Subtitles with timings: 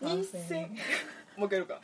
[0.00, 0.68] カフェイン2000
[1.36, 1.80] もう一回やるか。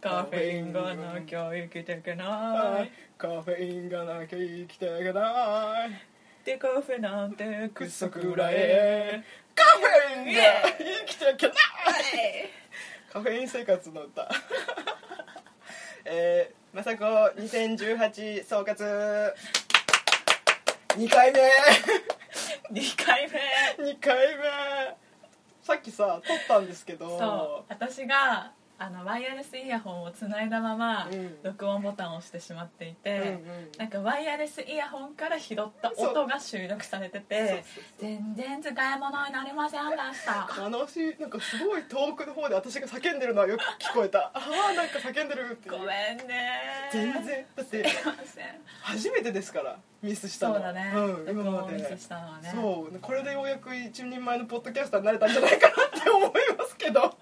[0.00, 2.26] カフェインがなきゃ生きていけない。
[2.26, 5.90] はいカフェインがなきゃ生きていけない。
[6.42, 9.22] でカフェなんてくそくらえ
[9.54, 10.42] カフェインが
[10.78, 11.56] 生きていけない。
[13.12, 14.26] カフェイン生活の歌。
[16.06, 17.04] えー、まさこ
[17.36, 19.34] 2018総括。
[20.96, 21.40] 2回目。
[22.72, 23.84] 2回目。
[23.84, 24.99] 2回目
[25.62, 27.18] さっきさ撮ったんですけど。
[27.18, 27.64] そう。
[27.68, 28.52] 私が
[28.82, 31.36] あのワイヤレスイヤホンをつないだまま、うん。
[31.42, 33.70] 録音ボタンを押してしまっていて、うんうん。
[33.76, 37.62] なんかワイヤレスイヤホンから拾った音が収録されてて
[37.98, 40.48] 全然使い物になりませんでした。
[40.58, 41.20] 悲しい。
[41.20, 44.30] なんかすごい遠くの方で私が叫んでるのはよく聞こえた。
[44.32, 45.86] ああなんか叫んでるってごめん
[46.26, 46.50] ね。
[46.90, 47.44] 全然。
[47.54, 47.84] だって
[48.80, 50.54] 初めてですからミスしたの。
[50.54, 51.74] そうだね、うん、今録まで。
[51.74, 52.50] 音ミスしたのはね。
[52.54, 52.98] そう。
[52.98, 57.14] これでようやく一人前のポッドキャスターになれたんじゃないかなって思いますけど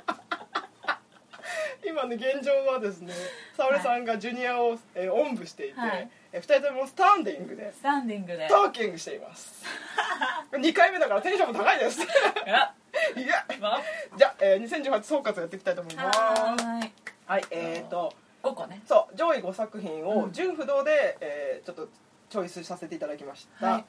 [1.86, 3.12] 今ね現状はですね
[3.56, 6.08] 沙織さんがジュニアを、えーおんぶしていて、はい。
[6.32, 8.46] えー二人ともスタンディングでスタンディングで。
[8.48, 9.64] トーキングしています。
[10.52, 12.02] 2回目だからテンションも高いです。
[12.02, 12.04] い
[12.46, 12.74] あ
[13.16, 13.46] や。
[13.60, 13.80] わ
[14.16, 16.18] じゃあ、えー2018総括やっていきたいと思います。
[16.18, 16.92] はーい。
[17.26, 18.12] はいえー、と
[18.42, 18.82] 5個ね。
[18.86, 20.32] そう上位5作品をうん。
[20.32, 21.88] 純不動で、えーちょっと
[22.30, 23.84] チョイスさせていただきました、はい。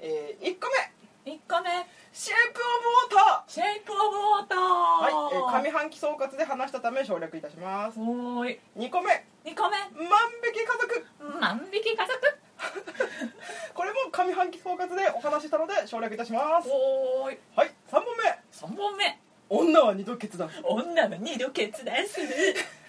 [0.00, 1.70] え1個目1個目
[2.12, 4.58] 「シェイプ・オブ・ウォーター」シェイプオブウォーター。
[4.58, 7.98] はい、えー上半期総括で話したため省略いたします。
[7.98, 8.60] おーい。
[8.76, 9.24] 2個目。
[9.44, 11.06] 2個目「万引き家族。
[11.40, 12.38] 万引き家族」
[13.74, 16.68] これも上半期総括でお話ししたので省略いたします。
[16.70, 17.38] おーい。
[17.56, 18.38] はい3本目。
[18.52, 20.50] 3本目「女は二度決断。
[20.62, 22.28] 女は二度決断する」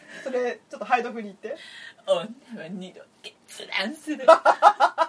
[0.23, 1.61] それちょっとハイドフに言って。
[2.05, 4.25] 女は二度決断する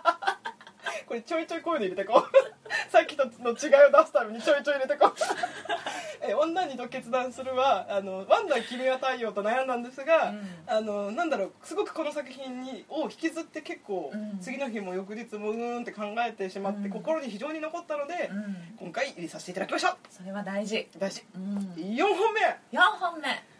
[1.07, 2.31] これちょいちょいこういうの入れてこう。
[2.91, 3.55] さっきとの違い
[3.87, 5.15] を出すためにちょいちょい入れてこう。
[6.29, 10.59] え女にと決断するはあのワンダ君は太陽と悩んだんですが、うん。
[10.67, 14.39] あのなんだろうすごくこの作品にを引きずって結構、うん。
[14.41, 16.91] 次の日も翌日もうーんって考えてしまって、うん。
[16.91, 18.77] 心に非常に残ったので、うん。
[18.81, 19.97] 今回入れさせていただきました。
[20.11, 20.89] それは大事。
[20.99, 21.25] 大事。
[21.37, 21.59] うん。
[21.77, 22.41] 4本目。
[22.73, 23.57] 4本目。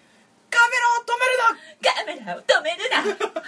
[0.51, 3.43] カメラを止めるカメラを止めるなな。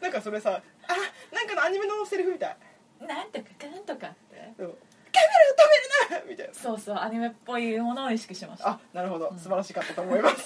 [0.00, 2.56] なんかそれさあなんかのアニメのセリフみたい
[3.00, 4.52] なんとかかんとかって。
[4.58, 4.74] うん
[5.14, 6.54] カメラを止めるなみたいな。
[6.54, 8.70] そうそうアニメっぽいものを意識しました。
[8.70, 9.28] あなるほど。
[9.28, 9.38] うん。
[9.38, 10.36] 素晴らしかったと思います、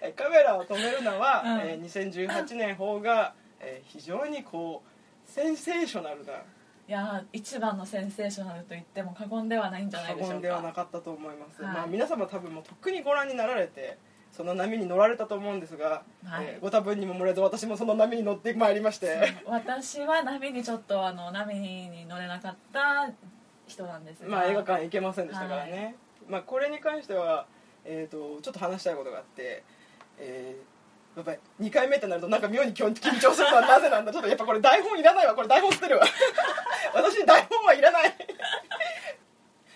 [0.00, 1.60] えカメラを止めるのは、うん。
[1.60, 6.32] えー2018年方が、えー非常にこうセンセーショナルな。
[6.32, 10.32] いやー一番のセンセーショナルと言っても過言ではないんじゃない過でしょうか。
[10.34, 11.74] 言ではなかったと思います、はい。
[11.74, 13.98] まあ、皆様多分もうとっくにご覧になられて
[14.40, 16.46] その波に乗られたと思うんですが、はい。
[16.46, 19.34] えーご多分にも漏れず私もその波に乗ってまいりまして。
[19.44, 23.10] 私は波にちょっとあの波に乗れなかった
[23.66, 24.28] 人なんですが。
[24.30, 25.94] まあ映画館行けませんでしたからね、
[26.26, 27.44] まあ、これに関しては、
[27.84, 29.62] えー、とちょっと話したいことがあって、
[30.18, 30.80] えー
[31.16, 34.12] やっぱり2回目ってなるとなんか妙に緊緊張するのはなぜなんだ？
[34.12, 35.34] ちょっとやっぱこれ台本いらないわ。
[35.34, 36.06] これ台本捨てるわ。
[36.94, 38.16] 私に台本はいらない。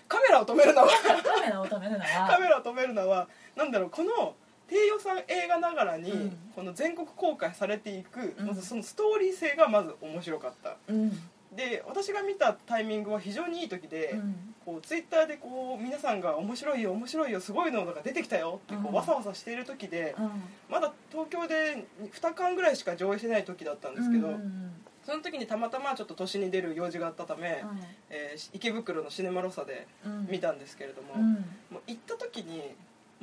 [0.07, 0.87] カメラを止めるのは。
[0.87, 4.33] カメラを止めるのカはメラを止めるのはなんだろうこの
[4.67, 6.37] 低予算映画ながらに、うん。
[6.55, 8.47] この全国公開されていく、うん。
[8.47, 10.77] まずそのストーリー性がまず面白かった。
[10.87, 11.11] うん。
[11.55, 14.55] で私が見たタイミングは非常にいい時で、うん。
[14.65, 20.31] こうツイッターでこう皆さんが面白いよ面白いよすごいのが出てきたよってこうわさわさしている時で、うん。
[20.69, 24.31] まだ東京で2巻ぐらいしか上映してない時だったんですけど、
[25.05, 27.63] その時にたまたまちょっと都心に出る用事があったため、
[28.09, 30.27] えー池袋のシネマロサでうん。
[30.29, 31.33] 見たんですけれども、うん。
[31.69, 32.73] もう行った時に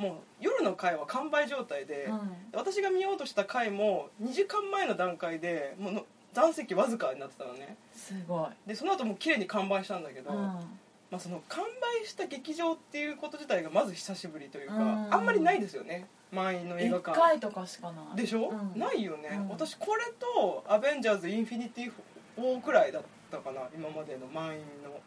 [0.02, 2.20] もう夜の回は完売状態で、うん
[2.54, 7.76] 私が見ようとした回も2時間前の段階でもうの残席わずかになってたのね。
[7.94, 8.68] すごい。
[8.68, 10.36] でその後もう綺麗に完売したんだけど、うん。
[10.36, 11.64] まあ、その完
[12.02, 15.14] 売した劇場っていうこと自体がまず久しぶりというか、うん。
[15.14, 16.06] あんまりないですよね。
[16.30, 18.16] 満員の映画1館回とかしかない。
[18.16, 18.78] でしょ、うん。
[18.78, 19.48] ないよね、うん。
[19.50, 21.92] 私これと「アベンジャーズ・インフィニティ・
[22.38, 24.62] ウォー」くらいだったかな今までの満員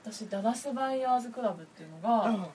[0.05, 2.49] 私ダラスバイヤーズクラブっていうのの、が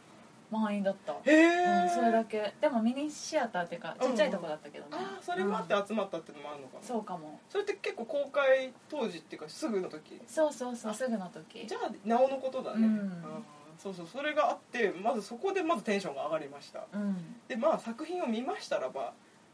[0.50, 1.12] 満員だった。
[1.12, 2.54] へえ、うん、それだけ。
[2.60, 7.40] でもミニシアターっていうかちっちゃいとこだったけどね、ああそれもあってうん集まったっていうのもあるのかな、そうかも。
[7.48, 10.20] それって結構公開当時っていうかすぐの時？
[10.26, 11.66] そうそうそうすぐの時。
[11.66, 13.24] じゃあなおのことだね、うん。
[13.78, 16.84] そうそうそれがあってまずそこでまずテンションが上がりました。
[16.92, 17.16] うん。
[17.48, 19.12] でまあ作品を見ましたらば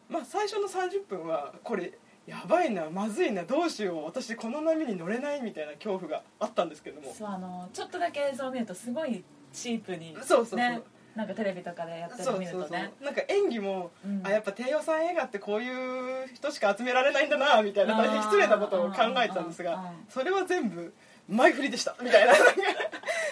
[0.08, 7.14] まあ最初の30分はこれやばいなまずいなどうしよう私この波に乗れないみたいな恐怖があったんですけども。
[7.16, 9.22] そうあのちょっとだけ映像を見るとすごい
[9.56, 10.82] チープにそうそうそう、ね
[11.16, 12.92] なんかテレビとかでやってるの見るとね。
[13.02, 14.20] なんか演技も、うん。
[14.22, 20.92] あやっぱ低予算映画ってこういう人しか集められないんだなみたいな大変失礼なことを考えてたんですがそれは全部
[21.26, 21.96] 前振りでした。
[22.02, 22.34] みたいな。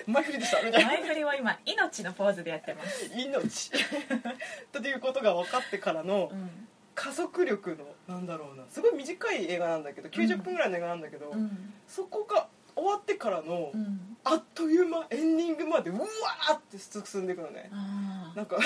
[0.06, 0.88] 前振りでしたみたいな。
[0.88, 3.10] 前振りは今命のポーズでやってます。
[3.14, 3.70] 命。
[4.72, 6.68] ということが分かってからのうん。
[6.94, 8.64] 加速力のなんだろうな。
[8.70, 11.74] すごい短い映画なんだけど90分ぐらいの映画なんだけど、うん。
[11.86, 14.16] そこが終わってからの、うん。
[14.24, 17.70] あっという間エンディングまでうわーって進んでいくのね。
[17.72, 18.56] あなんか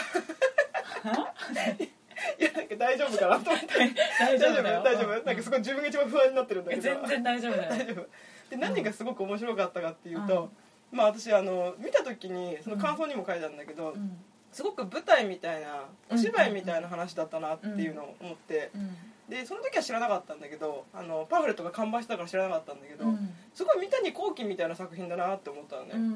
[2.39, 3.67] いやなんか大丈夫かなと思って。
[3.67, 3.95] ー
[4.39, 5.25] 大丈夫大丈夫。
[5.25, 6.83] なんかすごい自分が一番不安になってるんだけど。
[6.83, 7.71] 全然大丈夫だよ。
[7.71, 8.09] 大丈夫
[8.51, 10.51] で何がすごく面白かったかっていうと、
[10.91, 14.19] まあ私あの見た時にその感想にも書いたんだけど、うん。
[14.53, 18.97] すごく舞台みたいなお芝居みたいな話だったなっていうのを思って、うん
[19.29, 23.31] でその時は知らなかったんだけどあのパンフレットが完売してたから知らなかったんだけど、うん。
[23.53, 26.11] すごい三谷幸喜みたいな作品だなって思ったのね、うん。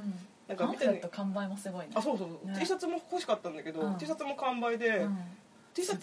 [0.48, 1.92] なんかパンフレット完売もすごいね。
[1.94, 2.58] あそうそうそう、ね。
[2.58, 3.98] T シャツも欲しかったんだけど、うん。
[3.98, 5.18] T シャツも完売で、うん
[5.74, 6.02] T シャツ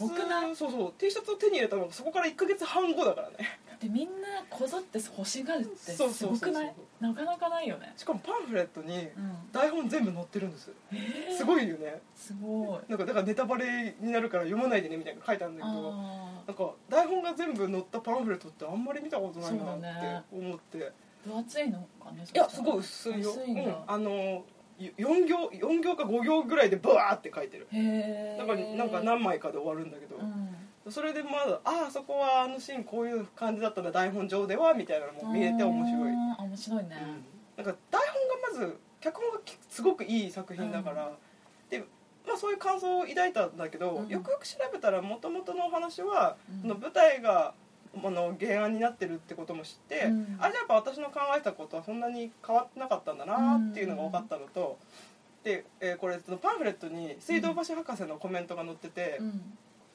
[0.56, 0.94] そうそう。
[0.98, 3.60] T シャツを手に入れたのがそこから1か月半後だからね。
[3.80, 6.52] でみんなこぞって欲しがるってすそうそうそうそう。
[6.54, 6.76] ごくない？
[7.00, 7.94] なかなかないよね。
[7.96, 9.52] しかもパンフレットにうん。
[9.54, 11.38] 台本全部載ってるんですえー？
[11.38, 12.02] すごいよね。
[12.16, 12.90] すごい。
[12.90, 20.36] なんかだからネタバレになるから読まないでねみたいなの書いてあるんだけどあなんか台本が全部載ったパンフレットってあんまり見たことないなねって。
[20.36, 20.92] 思って、ー
[21.30, 23.32] 分厚いのかねいやすごい薄いよ。
[23.32, 24.44] うん、あの
[24.80, 27.68] 4行四行か5行ぐらいでブワーって書いてる。
[28.38, 30.92] だからなんか何枚かで終わるんだけど、うん。
[30.92, 36.14] それでまだああそこはあのシーンこういう感じだったんだ台本上ではみたいなのも見えて面白い、
[36.48, 36.90] 面白いね。
[37.58, 38.02] なんか台
[38.54, 41.12] 本がまず脚本がきすごくいい作品だから、
[41.70, 41.80] で
[42.26, 44.08] まあそういう感想を抱いたんだけど、うん。
[44.08, 46.62] よくよく調べたらもともとのお話は、うん。
[46.62, 47.54] その舞台が
[47.96, 50.38] あの原案になってるってことも知って、うん。
[50.40, 54.78] あじゃあやっぱ私の考えたことはそんなに変わってなかったんだなっていうのが分かったのと、
[55.44, 59.42] で、えーこれそのパンフレットに水道橋博士のコメントが載ってて、うん。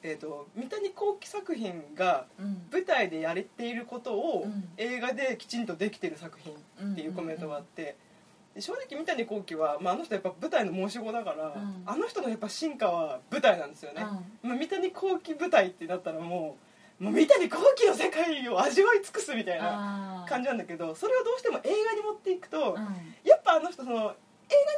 [0.03, 2.67] えー、と三谷幸喜作品がうん。
[2.71, 4.69] 舞台でやれていることをうん。
[4.77, 6.53] 映画できちんとできてる作品
[6.91, 7.95] っていうコメントがあって、
[8.53, 11.83] で正直三谷幸喜は、まあ、あの人やっぱ舞台の申し子だから、ん。
[11.85, 14.01] あの人のやっぱ進化は舞台なんですよね、
[14.43, 16.64] まあ、三谷幸喜舞台ってなったらもう
[16.99, 22.85] もう三谷幸喜の世界を味わい尽くすみたいな感じなんだけどそれをどうしても映画に持っていくと、うん。
[23.23, 24.13] やっぱあの人その映画に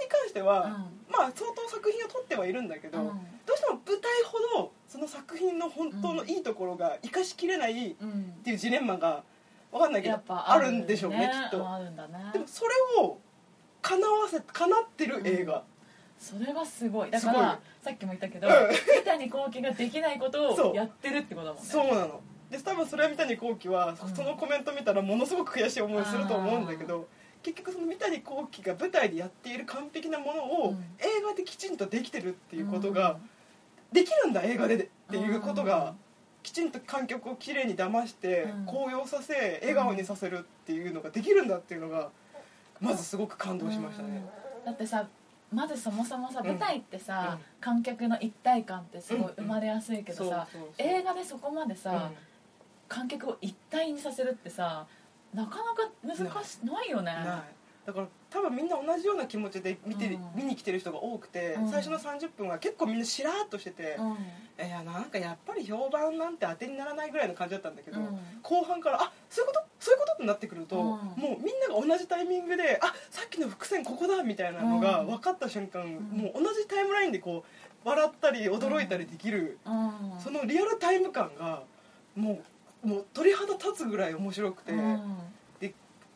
[0.09, 0.71] 関しては、うん。
[1.11, 3.05] まあ相当作品を撮ってはいるんだけど、うん。
[3.07, 8.23] どうしても舞台ほどその作品の本当のいいところが生かしきれないっうん。
[8.43, 9.23] ていうジレンマが
[9.71, 11.57] 分かんないけどあるんでしょうねきっと。
[11.79, 11.91] ね
[12.33, 13.19] でもそれを
[13.81, 15.63] 叶わせ叶ってる映画、
[16.19, 17.11] それがすごい。
[17.11, 18.53] だからさっきも言ったけどうん。
[18.53, 21.69] 三谷幸喜ができないことをやってるってことだもんね。
[21.69, 22.21] そうなの。
[22.49, 24.15] で多分それは三谷幸喜はうん。
[24.15, 27.07] そのコメント見たらものすごく悔しい思いすると思うんだけど
[27.43, 30.75] 結局その三谷幸喜が舞台でやっている完璧なものをうん。
[30.99, 33.17] 映画できちんとできてるっていうことが
[33.91, 35.93] できるんだ映画でっていうことが
[36.43, 38.65] きちんと観客をきれいに騙してうん。
[38.65, 42.09] 高揚させ笑顔にさせるっていうのができるんだっていうのが
[42.81, 44.25] まずすごく感動しましたね。
[44.65, 45.07] だってさ
[45.53, 47.45] まずそもそもさうん舞台ってさ、うん。
[47.61, 50.47] 観客の一体感ってすごいうん生まれやすいけどさ、
[50.77, 52.11] 映画でそこまでさ、
[52.87, 54.85] 観客を一体にさせるってさ
[55.33, 56.89] なかなか難しない。
[56.89, 57.13] よね。
[57.85, 60.21] だから多分みんな同じような気持ちで見て、うん。
[60.35, 61.69] 見に来てる人が多くて、うん。
[61.69, 64.03] 最初の30分は結構みんなしらーっとしてて、う
[64.61, 64.65] ん。
[64.65, 68.19] いやなんかやっぱり評判なんて当てにならないぐらいの感じだったんだけど、うん。
[68.41, 69.66] 後半からあそういうこと？
[69.87, 70.83] そういうことってなってくると、うん。
[70.83, 75.07] もうみんなが同じタイミングであさっきの伏線ここだみたいなのがうん。
[75.07, 75.95] 分かった瞬間、ん。
[76.11, 77.45] もう同じタイムラインでこ
[77.85, 80.19] う笑ったり驚いたりできる、うん。
[80.19, 81.63] そのリアルタイム感が
[82.15, 82.41] も
[82.83, 84.81] うもう鳥肌立つぐらい面白くて、うん。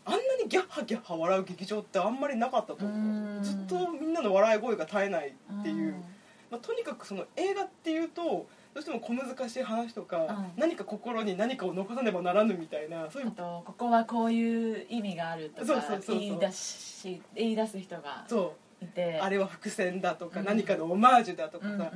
[0.04, 3.44] あんなにギャッハギャッハ笑う劇場ってあんまりなかったと思う、うん。
[3.44, 6.04] ずっとみんなの笑い声が絶えないっていう、うん。
[6.50, 10.52] まあ、とにかくその映画っていうとどうしても小難しい話とか、うん。
[10.58, 16.20] 何か心に何かを残さねばならぬみたいなそういうあとここはこういう意味があるとかそうそうそうそう。
[16.20, 18.84] 言い出し言い出す人がそう。
[18.84, 19.20] いて。
[19.22, 20.46] あれは伏線だとか、うん。
[20.46, 21.92] 何かのオマージュだとかさ、うんうんうん。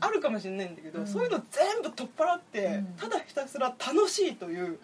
[0.00, 1.06] あるかもしれないんだけど、うん。
[1.06, 2.86] そういうの全部取っ払って、うん。
[2.96, 4.72] ただひたすら楽しいといううん。
[4.72, 4.76] エン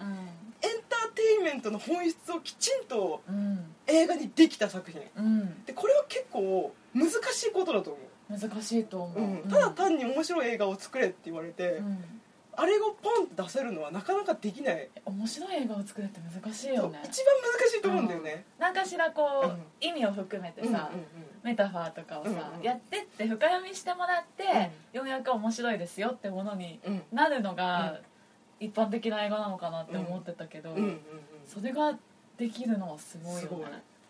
[0.88, 3.74] ターテインメントの本質をきちんとうん。
[3.86, 5.00] 映画にできた作品。
[5.16, 5.64] うん。
[5.64, 9.48] でこれは結構難しいことだと思う、難しいと思う、うん。
[9.48, 12.04] ただ単に面白い映画を作れって言われて、うん。
[12.58, 17.00] あれをポンって出せるのはなかなかできない、面白い映画を作るって難しいよね。
[17.04, 19.62] 一番難しいと思うんだよね、何かしらこう、うん。
[19.80, 20.84] 意味を含めてさ、うんうんうん。
[21.42, 27.02] メタファーとかをさ、うんうんやってって深読みしてもらって、ようやく面白いですよってものにうん。
[27.12, 28.00] なるのが
[28.58, 31.00] 一般的な映画なのかなって思ってたけど、うんうんうん。
[31.46, 31.96] それが
[32.38, 33.40] できるのはすごいよね。
[33.40, 33.64] すごい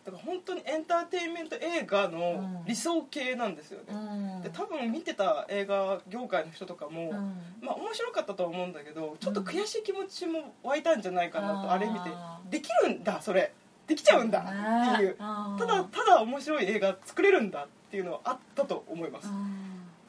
[0.07, 4.43] だから本当にエンターテインメント映画の理想形なんですよね、うん。
[4.43, 7.13] で多分見てた映画業界の人とかも、うん。
[7.61, 12.11] まあ面白かったとは思うんだけどちょっと悔しい気持ちも湧いたんじゃないかなと、うんあれ見て
[12.51, 13.53] できるんだそれ。
[13.89, 15.17] できちゃうんだっていう。
[15.17, 19.29] ただただ面白い映画作れるんだっていうのはあったと思います。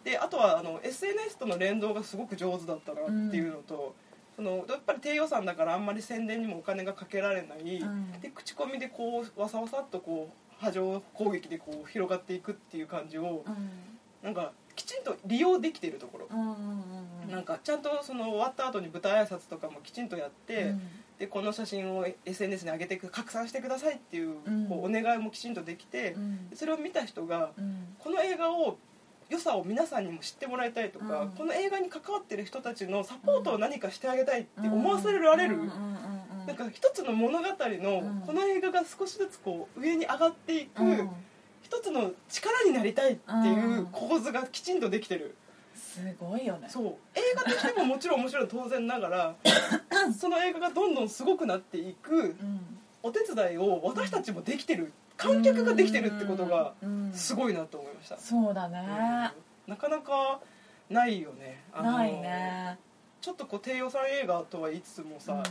[0.04, 3.96] であとはあの SNS との連動がすごく上手だったなっていうのと、
[4.38, 8.12] そのやっぱり低予算だからあんまり宣伝にもお金がかけられない、うん。
[8.22, 13.70] で口コミでこうわさわさっとこう波状攻撃でこう広がっていくっていう感じをうん。
[14.24, 20.82] なんかきちんと利用できているところ、うんなんかちゃんとその終わった後に舞台挨拶とかもきちんとやって、うん。
[21.20, 28.78] でこの写真を SNS に上げてく拡散してくださいっていう,、うんこうお願いもきちんとできて、うんそれを見た人がうんこの映画を
[29.30, 31.30] 良さを皆さんにも知ってもらいたいとか、うん。
[31.32, 35.58] この映画に関わってる人たちのサポートを何かしてあげたいって思わせられる、
[36.46, 41.10] なんか一つの物語のうんこの映画が少しずつこう上に上がっていく、うん。
[41.62, 45.36] 一つの力になりたいっていう構図がきちんとできてる、
[45.76, 46.70] すごいよね。
[46.70, 46.96] そう。
[47.16, 49.36] 映画としてももちろん面白い当然ながら
[50.18, 52.80] その映画がどんどんすごくなっていくうん。
[53.04, 57.12] お手伝いを私たちもできてる観客ができてるってことがうん。
[57.14, 58.80] すごいなと思いました、そうだね。
[59.68, 59.72] うん。
[59.72, 60.40] なかなか
[60.90, 61.64] ないよね。
[61.74, 62.78] ないね。
[63.20, 65.44] ちょっとこう低予算映画とは言いつつもさ、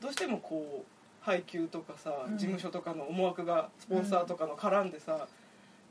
[0.00, 2.38] どうしてもこう配給とかさ、うん。
[2.38, 5.28] 事務所とかの思惑がスポンサーとかの絡んでさ、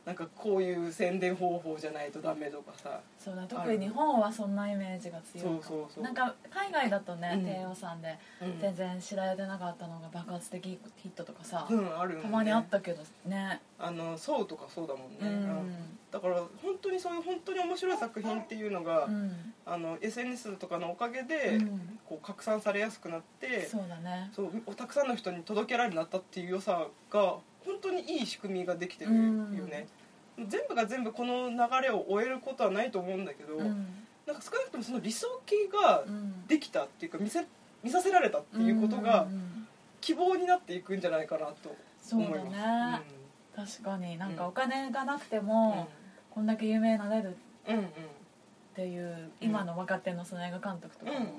[0.10, 3.00] なんかこういう宣伝方法じゃないとダメとかさ。
[3.24, 6.04] そうだ特に日本はそんなイメージが強いそうそうそう。
[6.04, 7.46] なんか海外だとね、うん。
[7.46, 8.60] 低予算でうん。
[8.60, 12.24] 全然知られてなかったのが爆発的ヒットとかさ、うんあるよね。
[12.24, 13.62] たまにあったけどね。
[13.78, 15.28] あのソウとかそうだもんね、うん。
[15.28, 22.00] うんだから本当にそういう本当に面白い作品っていうのが、うん、あの SNS とかのおかげで、うん。
[22.08, 24.32] こう拡散されやすくなってそうだね。
[24.34, 27.36] そうたくさんの人に届けられるようになったっていう良さが
[27.66, 29.88] 本当にいい仕組みができてるよね、
[30.48, 33.88] 全部が全部この流れを終えることはないと思うんだけど、うん。
[34.26, 36.48] なんか少なくともその理想形がうん。
[36.48, 37.46] できたっていうか見せ
[37.84, 39.68] 見させられたっていうことがうんうんうん
[40.02, 41.76] 希望になっていくんじゃないかなと
[42.14, 42.52] 思います。
[42.58, 43.02] だね、
[43.54, 45.46] 確かになんかうんお金がなくてうん。
[45.46, 45.90] も、
[46.32, 47.34] こんだけ有名になれるっ
[47.68, 47.90] うんうん。
[48.76, 51.38] ていう今の若手のその映画監督とかもうんうんうん。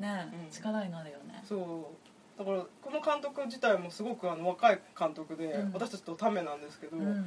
[0.00, 0.50] ね、うん。
[0.50, 1.42] 力になるよね。
[1.46, 1.90] そ
[2.36, 2.38] う。
[2.38, 5.72] だからこの監督自体もすごくあの若い監督で、うん。
[5.72, 7.26] 私たちとためなんですけど、うん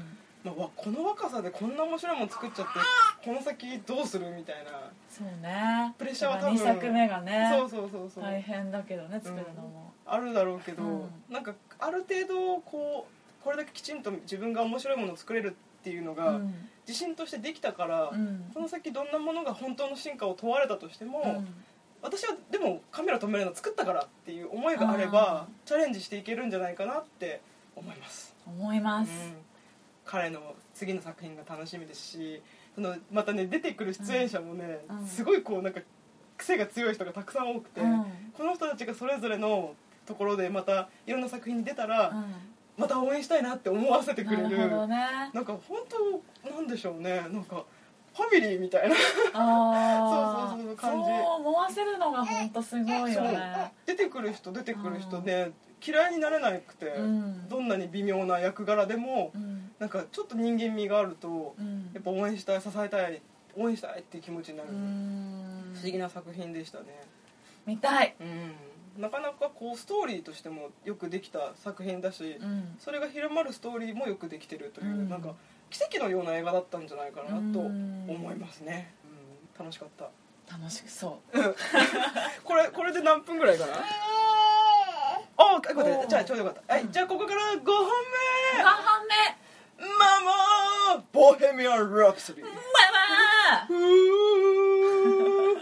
[0.52, 2.80] この若さでこんな面白いもの作っちゃって
[3.24, 5.94] この先どうするみたいな、そうね。
[5.98, 11.10] プレッシャーは多分2作目がねそうそうそうそう、大変だけどね作るのも、あるだろうけど、うん。
[11.30, 16.54] なんかある程度こうこれだけきちんと自分が面白いものを作れるっていうのうが、ん。
[16.86, 18.52] 自信としてできたから、うん。
[18.54, 21.48] この先どんなものが本当の進化を問われたとしても、うん。
[22.02, 27.40] 私はでもカメラ止めるの作ったからっていう思いがあればチャレンジしていけるんじゃないかなって
[27.78, 29.53] 思います、思います、うん
[30.06, 32.42] 彼の次の作品が楽しみですし
[32.76, 35.08] そのまたね出てくる出演者もね、うん。
[35.08, 35.82] すごいこうなんか
[36.38, 38.06] 癖が強い人がたくさん多くて、うん。
[38.34, 42.14] この人たちがそれぞれのところでまたいろんな作品に出たら、う
[42.82, 44.50] また応援したいなって思わせてん、くれる。
[44.50, 44.98] なるね。
[45.34, 45.80] なんか本
[46.44, 47.22] 当なんでしょうね。
[47.32, 47.64] なんか
[48.16, 48.96] ファミリーみたいな。
[48.98, 51.10] そうそうそう感じ。
[51.10, 53.72] そう思わせるのが本当すごいよね。
[53.86, 55.52] 出てくる人出てくる人ね、
[55.86, 57.50] 嫌いになれなくて、うん。
[57.50, 61.92] どんなに微妙な役柄でもうんなんかちょっと人間味があるとうん。
[61.94, 63.22] やっぱ応援したい支えたい
[63.58, 66.86] 応援したいっていう気持ちになる、う不ん思議な作品でしたね。
[67.66, 68.16] 見たい。
[68.18, 69.02] うん。
[69.02, 72.76] なかなかこうストーリーとしてもよくできた作品だし、うん。
[72.80, 75.10] それが広まるストーリーもよくできてるという、うん。
[75.10, 75.36] なんか
[75.70, 78.06] 奇跡のような映画だったんじゃないかなとうん。
[78.10, 80.10] 思いますね、うん、楽しかった。
[80.50, 81.20] 楽しくそ
[82.44, 83.74] これこれで何分ぐらいかな？
[85.36, 86.74] あ待っておーじゃあちょうどよかった。
[86.76, 88.93] はいじゃあここから5本う5本
[91.14, 92.46] ボヘミアン・ラプソディ。
[92.46, 92.50] マ
[93.68, 95.62] ふー。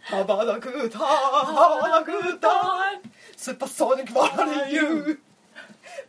[0.00, 2.50] ハバダクーターハバダクーター
[3.36, 5.18] スーパーソニックバラリユー。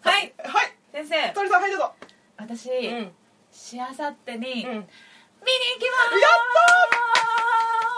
[0.06, 0.34] マはい。
[0.38, 0.74] はい。
[0.94, 1.34] 先生。
[1.34, 1.94] 鳥さんはいどうぞ。
[2.38, 3.12] 私、うん。
[3.52, 4.86] しあさってに見に行きうんま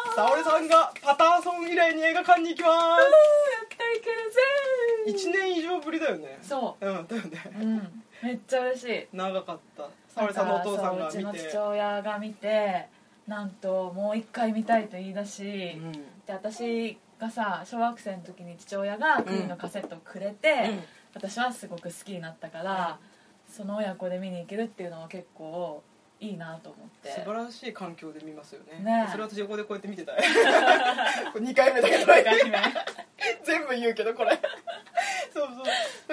[0.10, 3.08] す沙織さんがパターソン以来に映画館に行きまやっ
[3.78, 4.32] たいける
[5.14, 6.40] すぜ1年以上ぶりだよね。
[6.42, 6.86] そう。
[7.04, 7.30] んだよね。
[7.62, 8.04] ううん。
[8.24, 9.08] めっちゃ嬉しい。
[9.14, 12.88] 長かった沙織さんのお父さんがそううちの父親が見て
[13.28, 15.44] なんともう一回見たいと言い出し、
[15.78, 15.92] うん。
[15.92, 16.00] で
[16.30, 20.80] 私がさ小学生の時に父親がクイーンのカセットをくれて、うん。
[21.14, 23.00] 私はすごく好きになったから、
[23.48, 25.84] その親子で見に行けるっていうのは結構
[26.20, 27.10] いいなと思って。
[27.12, 28.80] 素晴らしい環境で見ますよね。
[28.84, 29.06] ね。
[29.08, 30.14] えそれ私横でこうやって見てた。
[30.14, 30.20] こ
[31.40, 32.06] れ2回目だけど。
[33.44, 34.40] 全部言うけどこれ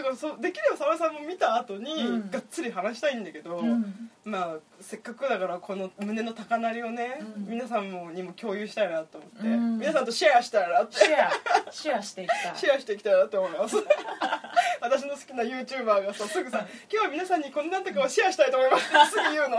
[0.06, 2.30] からそうできれば沙織さんも見た後に、うん。
[2.30, 4.10] がっつり話したいんだけど、うん。
[4.24, 7.46] まあせっかくだからこの胸の高鳴りをね、うん。
[7.48, 9.78] 皆さんもにも共有したいなと思って、うん。
[9.78, 11.26] 皆さんとシェアしたいなってシェ
[11.68, 11.72] ア。
[11.72, 12.56] シェアしていきたい。
[12.56, 13.76] シェアしていきたいなと思います。
[14.80, 19.58] 私の好きな YouTuber がさすぐさ「今日は皆さんにこんなんとかをシェアしたいと思います」っ てすぐ言うの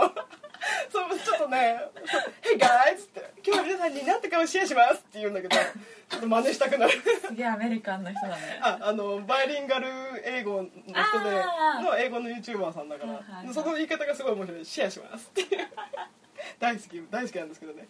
[0.90, 1.80] そうちょっとね
[2.42, 6.92] 「Hey guys」って「今日は皆さんになんとかをシェアします」って言うんだけどちょっと真似したくなる。
[6.92, 8.58] すげえアメリカンな人だね。
[8.62, 9.88] ああのバイリンガル
[10.24, 13.54] 英語の人での英語の YouTuber さんだから、はいはいはい。
[13.54, 15.68] その言い方がすごい面白い「シェアします」っていう。
[16.58, 17.88] 大好き大好きなんですけどね。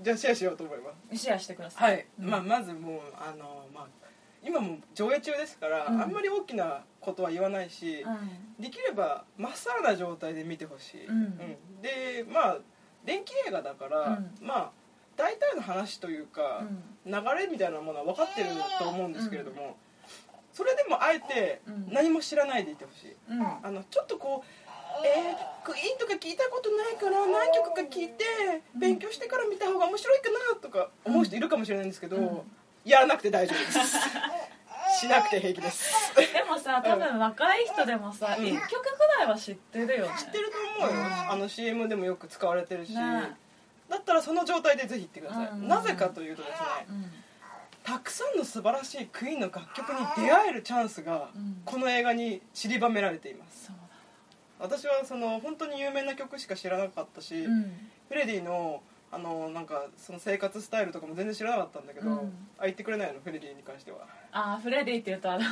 [0.00, 1.16] じゃあシェアしようと思います。
[1.16, 1.92] シェアしてください。
[1.92, 2.30] はい、うん。
[2.30, 4.05] まあ、まずもうあの、まあ、
[4.46, 6.00] 今も上映中ですから、うん。
[6.02, 11.36] あんまり大きなことは言わないし、うんできればまっさらな状態で見てほしい、うん。
[11.82, 12.58] でまあ
[13.04, 14.30] 電気映画だから、うん。
[14.40, 14.70] まあ
[15.16, 16.62] 大体の話というか、
[17.04, 19.76] 流れみたいなものは分かってると思うんですけれども、
[20.52, 21.92] それでもあえてうん。
[21.92, 23.16] 何も知らないでいてほしい。
[23.28, 23.42] うん。
[23.42, 24.48] あのちょっとこう
[25.04, 28.24] えー、クイーンとか聞いたことないから何曲か聞いて
[28.78, 32.40] 勉強してから見た方が面白いかなとか思う人いるかもしれないんですけど、うん
[32.86, 33.98] やらなくて大丈夫です。
[35.00, 36.14] しなくて平気です。
[36.14, 38.46] でもさ多分若い人でもさ、うん。
[38.46, 40.12] 一曲くらいは知ってるよね。
[40.16, 41.30] 知ってると思うよ、うん。
[41.30, 43.36] あの CM でもよく使われてるし、ね。
[43.88, 45.68] だったらその状態でぜひ行ってください、うん。
[45.68, 47.12] なぜかというとですねうん。
[47.82, 51.62] たくさんの素晴らしいクイーンの楽曲に出会えるチャンスがうん。
[51.64, 53.72] この映画に散りばめられています。
[54.58, 57.90] 私はその本当に有名な曲しか知らなかったし、だうん。
[58.08, 58.80] フレディの
[59.12, 62.16] あのなんかその生活スタイルとかも全然知らなかったんだけど、うん。
[62.58, 63.20] あ言ってくれないの？
[63.20, 63.98] フレディに関しては。
[64.32, 65.44] あーフレディって言うとあの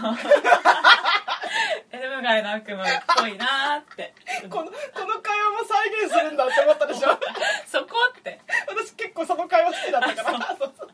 [1.92, 4.12] エルム街の悪夢っぽいなーって。
[4.50, 4.73] このこ
[5.06, 7.08] の会話も再現するんだって思ったでしょ？
[7.66, 8.40] そこって。
[8.68, 10.56] 私結構その会話好きだったから。
[10.58, 10.73] そう。
[10.76, 10.88] そう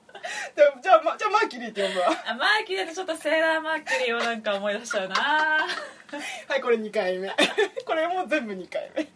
[0.55, 2.09] でもじゃあ、ま、じゃあマーキュリーって呼ぶわ。
[2.27, 7.35] あマーキュリーってちょっとセーラーマーキュリーをなんか思い出しちゃうなはいこれ2回目。
[7.87, 9.09] これもう全部2回目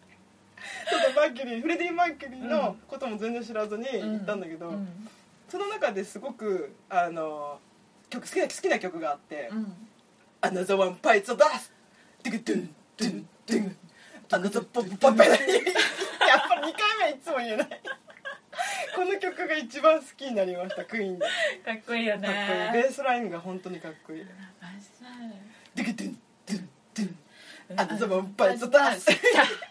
[0.88, 5.08] ちょっとマーキュリーフレディ・マーキュリーのことも全然知らずに行ったんだけど、うん。
[5.48, 7.60] その中ですごくあの
[8.10, 9.72] 曲好きな好きな曲があってうん
[10.42, 11.70] 「Another one bites the dust」
[12.24, 13.76] ドゥクドゥンドゥンドゥン
[14.30, 17.68] Another pop やっぱり2回目いつも言えない
[18.96, 21.26] この曲が一番好きになりましたクイーンで
[21.64, 24.24] かかっこいいよっこいいねベースラインが本当にかっこいい
[25.74, 27.18] ドゥクドゥンドゥンドゥン
[27.76, 29.10] あとそのバイトダンス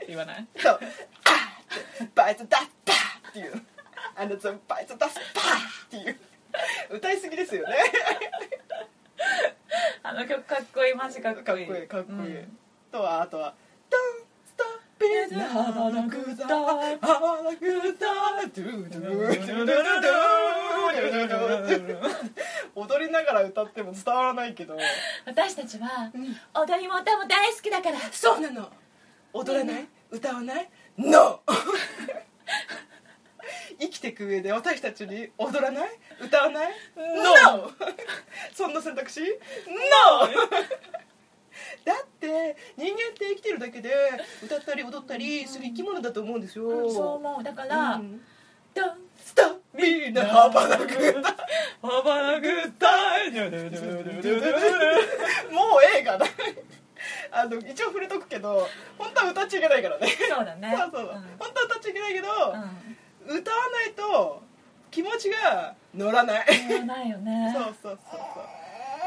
[0.08, 0.48] 言わない？
[0.58, 0.80] そう。
[0.82, 3.62] あバイトダッパーっていう。
[4.16, 6.20] あのそのバイトダスパーっていう。
[6.92, 7.76] 歌いすぎですよね。
[10.04, 10.94] あの曲かっこいい。
[10.94, 11.46] マジかっこいい。
[11.46, 12.58] かっこいいかっこいい、うん。
[12.92, 13.54] とはあとは
[15.00, 19.66] 「Don't stop it have a good time have a good time do do do do do
[19.66, 19.98] do
[21.88, 21.98] do
[22.76, 24.76] 踊りながら歌っても伝わらないけど。
[25.26, 28.00] 私たちはうん踊りも歌も大好きだから。
[28.12, 28.70] そうなの。
[29.34, 29.88] 踊らない？
[30.12, 31.40] 歌わない？NO
[33.80, 35.90] 生きていく上で私たちに踊らない？
[36.22, 37.72] 歌わない？NO
[38.54, 39.30] そんな選択肢？NO
[41.86, 43.92] だって人間って生きてるだけで
[44.44, 47.44] 歌ったり踊ったりする生き物だと思うんですよ、うんそう思う。
[47.44, 48.22] だからうん。
[48.74, 50.92] ドンスタみんなハバナグハ
[52.04, 53.38] バナグッタイも
[55.78, 56.26] う映画だ。
[57.32, 60.08] あの一応触れとくけど本当は歌っちゃいけないからね。
[60.08, 60.76] そうだね。
[60.78, 61.08] そうそう、ん。
[61.08, 61.24] 本
[61.54, 62.28] 当は歌っちゃいけないけど、
[63.28, 63.38] うん。
[63.38, 64.42] 歌わないと
[64.92, 66.46] 気持ちが乗らない。
[66.68, 67.54] 言わないよね。
[67.58, 68.00] そうそうそう
[68.34, 68.44] そう。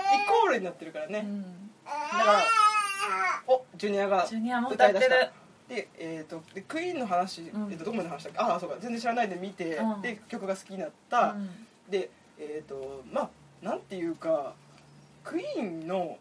[0.07, 2.43] イコールになってるからね、うんだから
[3.47, 5.33] おジュニアがジュニアも歌ってるい出した。
[5.69, 7.47] で,、えー、とでクイーンの話、ん。
[7.47, 8.39] えー、とどこまで話したっけ？
[8.39, 10.03] ああそうか全然知らないで見て、うん。
[10.03, 11.51] で曲が好きになった、うん。
[11.89, 13.31] でえっ、とまあ
[13.63, 14.55] なんていうか
[15.25, 16.19] クイーンの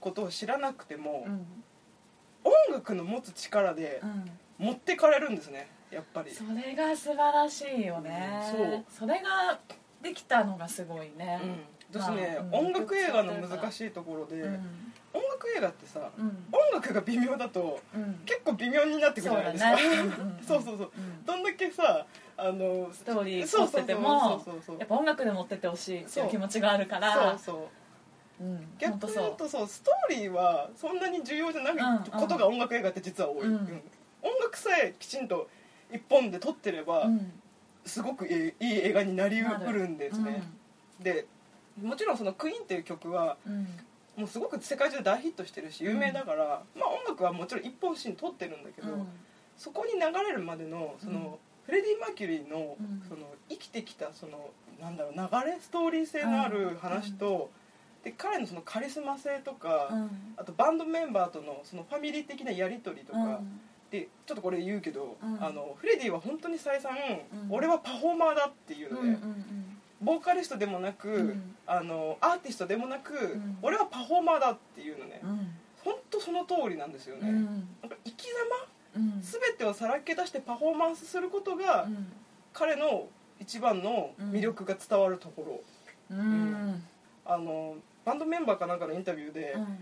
[0.00, 1.46] ことを知らなくても、うん。
[2.44, 4.30] 音楽の持つ力でうん。
[4.56, 6.30] 持ってかれるんですねやっぱり。
[6.30, 8.40] それが素晴らしいよね。
[8.50, 8.84] そう。
[9.00, 9.58] それが
[10.00, 11.40] できたのがすごいね。
[11.42, 11.56] うん、
[11.92, 12.66] 私ね、まあうん。
[12.66, 14.52] 音楽映画の難しいところで、うん。
[15.12, 16.26] 音楽映画ってさ、うん。
[16.52, 18.20] 音楽が微妙だとうん。
[18.24, 19.78] 結構微妙になってくるじゃないですか。
[19.78, 20.10] そうだね。
[20.18, 20.92] うん そうそうそう。
[20.96, 21.24] うん。
[21.24, 26.30] どんだけさあのストーリーそうそう持っててもそうそうそうやっぱ音楽で持ってってほしいってそいうう。
[26.30, 27.68] 気持ちがあるからそうそ
[28.40, 28.44] う。
[28.44, 28.56] うん。
[28.56, 29.68] 本逆に言うとそう。
[29.68, 33.54] ストーリーはそんなに重要じゃないうんことが音楽映画って実は多い、うん。
[33.54, 33.82] うん
[34.22, 35.48] 音楽さえきちんと
[35.92, 37.32] 一本で撮ってれば、うん。
[37.84, 40.42] すごくいいいい映画になりうるんですね、
[41.00, 41.26] で
[41.82, 43.36] もちろんその「クイーンっていう曲は
[44.16, 49.08] もうすごく世界中で大ヒットしてるし有名だから、まあ音楽はもちろん一本シーン撮ってるんだけど、うん。
[49.56, 51.24] そこに流れるまでのその、うん。
[51.66, 53.02] フレディ・マーキュリーの,、うん。
[53.08, 57.50] その生きてきたそのなんだろう流れストーリー性のある話と、
[58.04, 60.34] で彼のそのカリスマ性とか、うん。
[60.36, 63.60] あとバンドメンバーとのそのファミリー的なやり取りとか、うん。
[63.90, 65.44] でちょっとこれ言うけど、うん。
[65.44, 66.92] あのフレディは本当に再三、
[67.32, 67.52] うん。
[67.52, 69.18] 俺はパフォーマーだっていうので、
[70.04, 71.56] ボーカリストでもなく、うん。
[71.66, 73.58] あのアーティストでもなく、ん。
[73.62, 75.48] 俺はパフォーマーだっていうのね、うん。
[75.84, 77.44] 本当その通りなんですよね、うん。
[77.82, 78.28] なんか生き
[78.94, 79.02] うん。
[79.02, 82.12] 様全てをさらけ出してパフォーマンスすることが、うん。
[82.52, 83.08] 彼の
[83.40, 85.62] 一番の魅力が伝わるとこ
[86.10, 86.82] ろ、うん。
[87.24, 89.78] あのバンドメンバーかなんかのインタビューで、うん。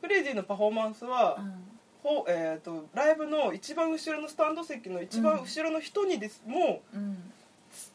[0.00, 1.54] フレディのパフォーマンスは、うん。
[2.02, 7.32] ほえー、とライブの一番後ろのスタンド席の一番後ろの人にです、もうん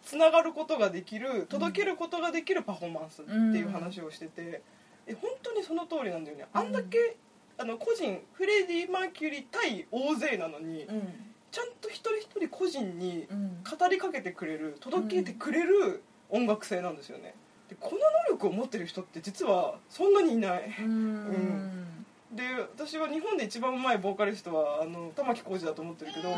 [0.04, 4.62] つながることができる届けることができるパフォーマンスっていう話をしてて、
[5.06, 6.48] え本当にその通りなんだよね。
[6.54, 7.16] あんだけ、
[7.58, 11.13] あの個人フレディ・マーキュリー対大勢なのに、うん。
[11.50, 13.63] ちゃんと一人一人個人にうん。
[13.63, 17.36] 語りかけてくれる届けてくれる音楽性なんですよね。
[17.70, 20.76] でこの能力を持ってる人って実はそんなにいない。
[20.80, 22.06] うん。
[22.32, 26.36] で私は日本で一番うまいボーカリストはあの玉置浩二だと思ってるけど、うん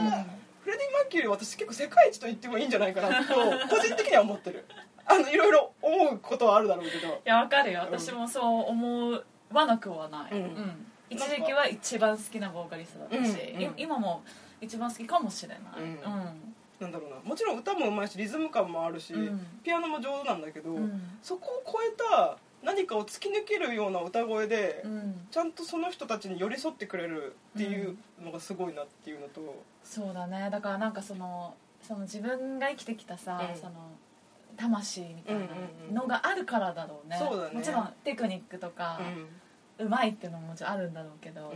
[0.69, 4.65] フレディ・マーキュリーは私結構世界一と言ってもいいんじゃないかなと個人的には思ってる。
[5.07, 7.07] あのいろいろ思うことはあるだろうけど。
[7.07, 7.81] いやわかるよ。
[7.87, 9.19] うん私もそう思
[9.51, 10.85] わなくはない、うん。
[11.09, 14.23] 一時期は一番好きなボーカリストだったし、うん今も
[14.61, 15.85] 一番好きかもしれない、うん。
[15.85, 15.99] うん。
[16.79, 17.15] なんだろうな。
[17.23, 19.47] もちろん歌もうまいしリズム感もあるし、うん。
[19.63, 21.01] ピアノも上手なんだけど、うん。
[21.23, 25.27] そこを超えた何かを突き抜けるような歌声で、うん。
[25.31, 30.49] ちゃんとその人たちに寄り添ってくれるっていうのがすごいなっていうのと、そうだね。
[30.51, 33.59] だからなんかそのその自分が生きてきたさ、うん。
[33.59, 33.73] その
[34.57, 35.47] 魂みたいうんうん
[35.89, 35.95] うん。
[35.95, 37.55] なのがあるからだろうね,、そうだね。
[37.55, 38.99] もちろんテクニックとか
[39.79, 39.85] うん。
[39.85, 41.55] うまいっていうのももちろんあるんだろうけど、うん。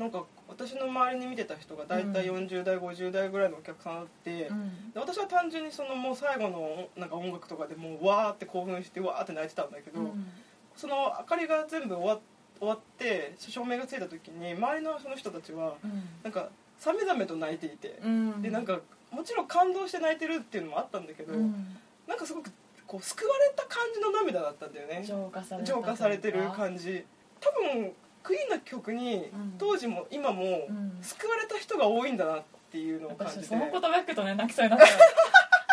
[0.00, 2.46] なんか私の周りに見てた人が大体うん。
[2.46, 4.92] 40代50代ぐらいのお客さんあって、うん。
[4.92, 10.32] で私は単純にそのもう最後のなんか音楽とかでもうわーって興奮してわーって泣いてたんだけど、うん
[10.76, 12.18] その明かりが全部終わ
[12.58, 15.74] 終わって照明がついた時に周りのその人たちは
[16.22, 18.42] なんかさめざめと泣いていて、うん。
[18.42, 21.76] でなんかもちろん感動して泣いてるっていうのもあったんだけど、うん。
[22.06, 22.50] なんかすごく
[22.86, 25.02] こう救われた感じの涙だったんだよね。
[25.04, 27.04] 浄化された浄化されてる感じ。
[27.40, 29.54] 多分クイーンの曲にうん。
[29.58, 30.98] 当時も今もうん。
[31.00, 33.40] 救われた人が多いんだなっていうのを感じて。
[33.40, 34.98] 私その言葉聞くとね泣きそうになっちゃう。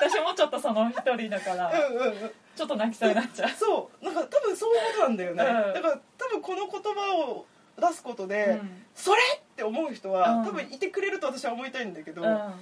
[0.09, 1.71] 私もちょっとその一人だから。
[1.87, 3.49] うんうんうんちょっと泣きそうになっちゃう。
[3.49, 5.73] そうなんか多分そういうことなんだよね、うん。
[5.73, 7.45] だから多分この言葉を
[7.79, 8.83] 出すことで、うん。
[8.93, 10.45] それって思う人は、うん。
[10.45, 12.29] 多分いてくれると私は思いたいんだけど、うん。
[12.29, 12.53] も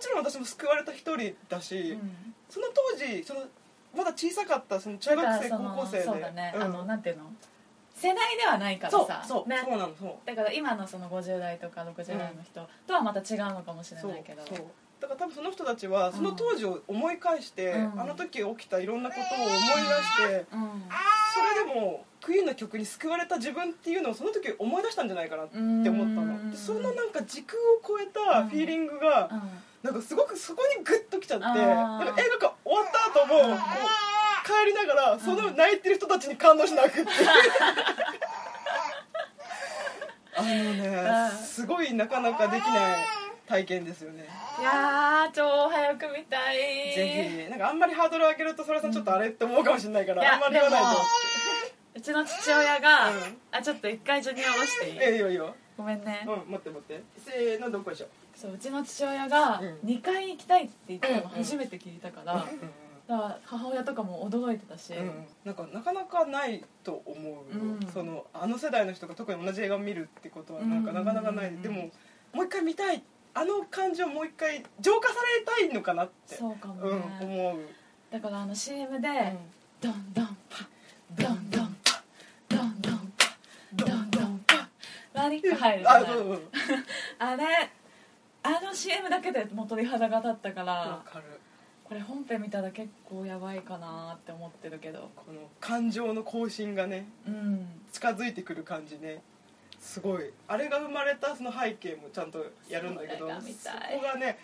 [0.00, 2.34] ちろん私も救われた一人だし、うん。
[2.48, 3.42] その当時その
[3.96, 6.04] まだ小さかったその中学生高校生で。
[6.04, 6.62] そうだね、うん。
[6.62, 7.24] あのなんていうの？
[7.94, 9.24] 世代ではないからさ。
[9.26, 10.14] そう、ねそうなのそう。
[10.26, 14.42] だから今のその50代とか60代の人とはまた違うのかもしれないけど。
[14.46, 14.66] そう
[15.00, 18.00] だから多分その人たちはその当時を思い返して、うん。
[18.00, 20.84] あの時起きたいろんなことを思い出して、うん。
[21.34, 26.16] それでもクイーンの曲に救われた自分っていうのをその時思い出したんじゃないかなって思ったうん。
[26.46, 29.42] のでそのなんか時空を超えたフィーリングが、うん。
[29.82, 33.56] なんかすごくそこにグッときちゃってなんか映画が終わった後もこう
[34.46, 37.10] 帰りながらその泣いてる人たちに感動し泣くって。
[40.36, 41.38] あのねうん。
[41.44, 44.26] すごいなかなかできない体験ですよね。
[44.60, 46.56] いやー超早く見たい。
[46.94, 50.88] ぜひなんかあんまりハードル上げるとそれさんちょっとあれって思うかもしれないから、いやあんまり言わないと。
[51.96, 53.16] うちの父親が、うん。
[53.52, 54.90] あちょっと一回ジュニア下ろして。
[54.90, 55.54] いいえいいよいいよ。
[55.76, 57.02] ごめんね、うん持って持って。
[57.18, 58.06] せーのどこでしょ。
[58.34, 59.88] そううちの父親がうん。
[59.88, 62.40] 2回行きたいって言ったのうん初めて聞いたから、うん
[63.06, 67.24] だから母親とかも驚いてたし、うんなんかなかなかないと思う。
[67.24, 67.86] よ、うん。
[67.92, 70.96] そのあの世代の人が特に同じ映画を見るってことはなんかうん。
[70.96, 71.90] なかなかない、でも
[72.32, 73.02] もう一回見たい
[73.34, 76.36] あの感じをもう一回浄化されたいのかなって。
[76.36, 77.58] そうかもうんね、思う、
[78.10, 79.38] だからあの CM で、うん。
[79.80, 80.68] ドンドンパ
[81.14, 82.02] ドンドンパ
[82.48, 83.36] ドンドンパ
[83.74, 84.68] ドンドンパ
[85.22, 86.02] マリック入るじゃない。
[86.02, 86.40] あそううん。
[87.18, 87.44] あ れ
[88.44, 91.24] あの CM だけでもう鳥肌が立ったからわかる。
[91.82, 95.10] これ本編見たら結構やばいかなって思ってるけど。
[95.16, 97.82] この感情の更新がねうん。
[97.92, 99.22] 近づいてくる感じね
[99.84, 100.32] すごい。
[100.48, 104.38] あれが生まれたその背景もちゃんとやるんだけどそこがね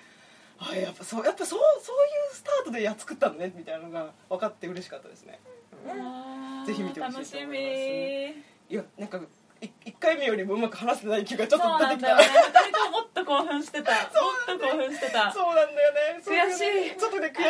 [0.58, 5.40] あやっぱそうやっぱそうそういうスタートでやっ作ったのねみたいなのが分かって嬉しかったですね、
[5.88, 7.34] あーぜひ見てほしいと思います。
[7.34, 8.74] 楽しみ。
[8.74, 9.20] いやなんか
[9.62, 12.08] い1回目よりもうまく話せてない気がちょっそうと出てきた。
[12.08, 13.92] なんだよね2人とももっと興奮してた。
[13.92, 14.02] もっ
[14.46, 15.32] と興奮してた。
[15.32, 16.20] そうなんだよね。
[16.22, 17.00] そう悔しい。
[17.00, 17.46] ちょっとね悔し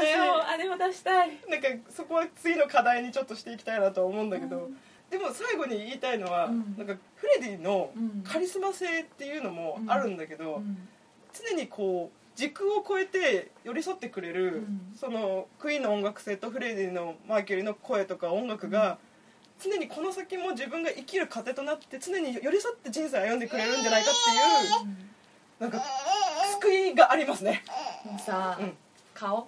[0.46, 1.31] あれを出したい。
[1.31, 4.76] いなんかそこは次の課題にちょっとしていきたいなとは思うんだけど、うん
[5.11, 6.75] でも最後に言いたいのは、うん。
[6.79, 8.23] なんかフレディのうん。
[8.23, 10.88] カリスマ性っていうのもあるんだけど、うん。
[11.33, 14.92] 常にこう時空を超えて寄り添ってくれる、うん。
[14.94, 18.99] そのクイーンの音楽性とフレディのマーキュリーの声とか音楽が、
[19.62, 24.96] 常にこの先も自分が生きる糧となって常に寄り添って人生を歩んでくれるんじゃないかっていう
[25.61, 25.85] なんか
[26.62, 27.62] 救いがありますね、
[28.25, 28.73] さ、うん
[29.20, 29.46] 顔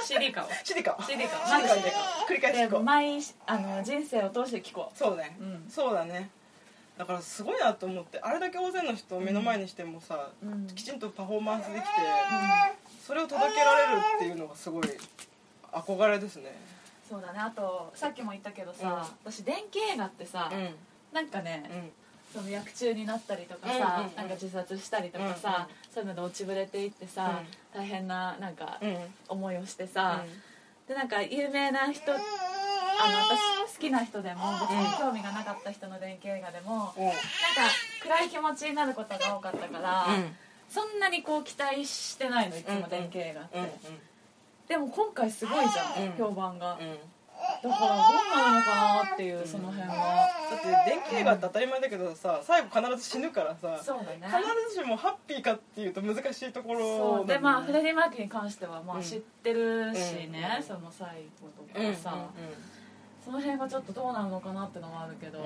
[0.00, 0.96] ？CD 顔シリカ。
[1.06, 1.92] CD かシリカで
[2.26, 2.82] 繰り返しで聞こう。
[2.82, 5.64] 毎あの人生を通して聞こそうね、うん。
[5.68, 6.30] そうだね。
[6.96, 8.18] だからすごいなと思って。
[8.20, 10.66] あれだけ大勢の人を目の前にしてもさ、う、うん。
[10.68, 11.86] きちんとパフォーマンスできて、
[13.06, 14.84] それを届けられるっていうのがすごい
[15.72, 16.56] 憧れですね。
[17.06, 17.38] そうだね。
[17.38, 20.70] あとさっきも言ったけどさ、私電気映画ってさ、うん。
[21.12, 22.05] なんかね、うん
[22.36, 24.16] その薬中になったりとかさ、うんうんうん。
[24.16, 25.68] なんか自殺したりとかさ、うんうん。
[25.90, 27.40] そういうので落ちぶれていってさ、
[27.74, 28.96] 大変ななんかうん。
[29.28, 30.22] 思いをしてさ、
[30.86, 32.22] でなんか有名な人あの
[33.64, 37.04] 私好きな人でも別に興味がなかった人の電気映画でも、うん。
[37.06, 37.20] なんか
[38.02, 40.06] 暗い気持ちになることが多かったから、
[40.68, 43.70] そんなにこう期待してないのいつも電気映画って、うんうん。
[44.68, 46.16] でも今回すごいじゃん、うん。
[46.18, 46.98] 評判が、うん
[47.62, 54.20] だからどうなるのかなっていうその辺は、だって電気映画って当たり前だけどさ最後必ず死ぬからさそうだね。
[54.22, 57.26] 必ずしもハッピーかっていうと難しいところそう。
[57.26, 59.00] でまあフレデディ・マーキュに関してはまうん。
[59.00, 60.62] あ知ってるしね、うん。
[60.62, 61.08] その最
[61.40, 62.26] 後とうんうんかさ、
[63.24, 65.44] その辺がちょっとどうなるのかなってのはあるけど、うん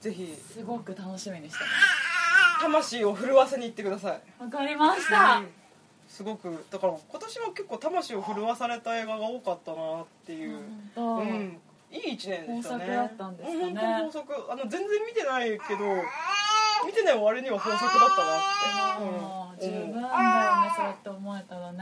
[0.00, 0.34] ぜひ。
[0.34, 1.58] すごく楽しみにして
[2.60, 4.20] 魂を震わせに行ってください。
[4.40, 5.61] ますわかりました、うん
[6.12, 10.58] すごくだから今年は結構魂を震わされた映画が多かったなっていう、
[10.94, 11.56] うん、
[11.90, 12.84] いい一年でしたね。
[12.84, 13.64] 豊作だったんですかね。
[13.64, 14.52] うん本当豊作。
[14.52, 15.80] あの全然見てないけど
[16.86, 20.08] 見てない割には豊作だったなって、もう十分だよね
[20.68, 21.78] うんそうやって思えたらね、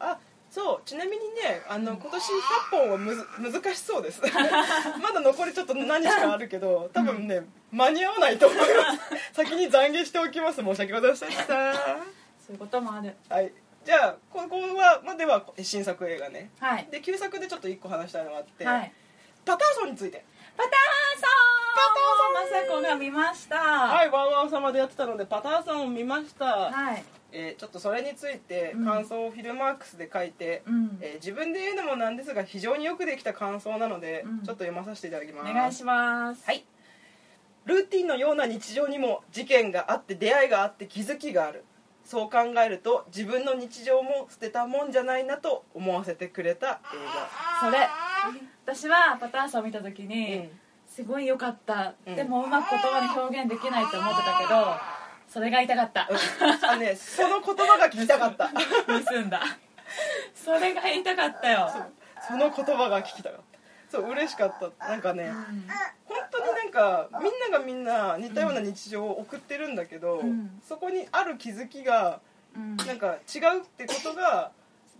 [0.00, 0.06] うん。
[0.06, 0.18] あ
[0.48, 0.82] そう。
[0.84, 4.22] ちなみにねあの今年100本はむず難しそうです。
[5.02, 9.34] まだ残りちょっと何日かあるけど多分ね間に合わないと思います。
[9.34, 10.62] 先に懺悔しておきます。
[10.62, 12.15] 申し訳ございませんでした
[12.46, 13.14] そういうこともある。
[13.28, 13.52] はい。
[13.84, 16.50] じゃあここはまでは新作映画ね。
[16.60, 16.88] はい。
[16.90, 18.92] で旧作でちょっと1個話したいのがあって、はい。
[19.44, 20.24] パターソンについて。
[20.56, 20.72] パター
[21.14, 21.56] ソン。
[21.74, 22.34] パターソン。
[22.36, 27.04] まさこが見ましたはいワンワン様でやってたのでパターソンを見ました、はい。
[27.32, 28.84] えーちょっとそれについてうん。
[28.84, 30.98] 感想をフィルマークスで書いて、うん。
[31.00, 34.38] えー自分で言うのもなんですが非常によくできた感想なので、うん。
[34.38, 35.50] ちょっと読まさせていただきます。
[35.50, 36.44] お願いします。
[36.46, 36.64] はい。
[37.66, 41.64] ルーティンのような日常にも事件があって出会いがあって気づきがある
[42.06, 46.96] そう考えると自分の日常も捨てたもんじゃないなと思わせてくれた映
[47.60, 47.88] それ。
[48.64, 50.48] 私はパターソンを見た時画、に、
[50.88, 52.14] すごい良かった、うん。
[52.16, 54.66] でもうまく言葉に表現できないって思ってたけど
[55.28, 56.08] それが言いたかった。
[56.08, 56.70] うん。
[56.70, 58.50] あねその言葉が聞きたかった。
[58.86, 59.42] 盗んだ。
[60.34, 61.68] それが言いたかったよ。
[62.28, 63.45] その言葉が聞きたかった
[63.90, 64.88] そう嬉しかった。
[64.88, 65.32] なんかね、
[66.04, 70.60] 本当になんかみんながみんな似たような日常を送ってるんだけど、うん。
[70.66, 72.20] そこにある気づきが
[72.56, 72.76] うん。
[72.76, 74.50] なんか違うってことが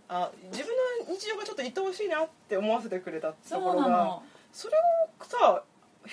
[0.09, 0.69] あ自分
[1.07, 4.19] の日常がちょっと愛おしいなって思わせてくれたとそころが
[4.53, 4.73] それ
[5.19, 5.63] をさ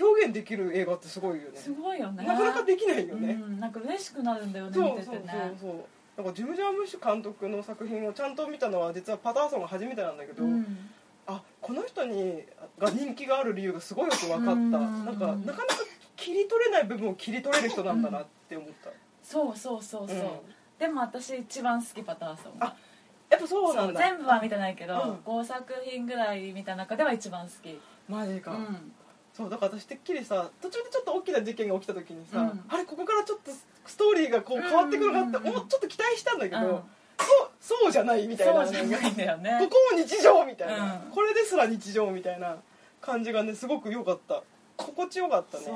[0.01, 1.57] 表現できる映画ってすごいよね。
[1.57, 2.25] すごいよね。
[2.25, 5.17] なかなかできないよね、うん、なんか嬉しくなるんだよねそうそうそう
[5.61, 5.75] そう。
[6.17, 10.91] なんかジム・ジャームッシュ監督の作品をちゃんと見たのは実はパターソンが初めてなんだけど、うん。
[11.27, 12.43] あこの人に
[12.79, 14.53] が人気がある理由がすごいよく分かった。
[14.53, 14.71] うん。
[14.71, 15.65] なんかなかなか
[16.17, 18.91] 切り取れない部分を切り取れる人なんだなって思った、
[19.23, 20.29] そうそうそうそう、うん。
[20.79, 22.77] でも私一番好きパターソンがあ
[23.31, 24.01] やっぱそうなんだ。
[24.01, 24.95] 全部は見てないけど、
[25.27, 25.41] うん。
[25.41, 27.79] 5作品ぐらい見た中では一番好き。
[28.09, 28.93] マジか、うん。
[29.33, 32.65] そうだから私てっきりさ途中でちょっと大きな事件が起きた時にさ、うん。
[32.69, 33.51] あれここからちょっと
[33.87, 36.81] ストーリーがこう変わってくるのかってうんうんうん思うちょっと期待したんだけど、うん
[37.19, 39.59] そうそうじゃないみたいなそうじゃないんだよね。
[39.61, 41.11] ここも日常みたいな、うん。
[41.11, 42.57] これですら日常みたいな
[43.01, 44.43] 感じがねすごく良かった。
[44.77, 45.67] 心地よかったね。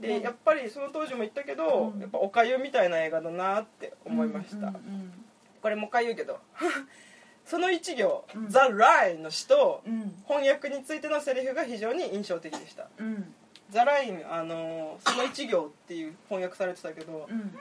[0.00, 2.00] でやっぱりその当時も言ったけど、うん。
[2.00, 5.24] やっぱおかゆみたいな映画だなって思いました、うんうん
[5.60, 6.38] これもう一回言うけど
[7.44, 8.48] その一行「うん。
[8.48, 10.22] The Line」の詩とうん。
[10.28, 12.88] 翻訳についてのセリフが非常に印象的でした。
[12.98, 13.34] うん
[13.70, 17.58] 「ザ・ラインあのーその一行っていう翻訳されてたけど、うん。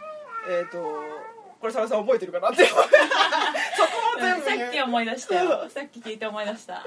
[0.48, 0.78] えっ、と
[1.60, 4.70] これ澤さん覚えてるかなって そこも全部さ言う。
[4.70, 5.70] っき思い出したよ。
[5.70, 6.84] さっき聞いて思い出した。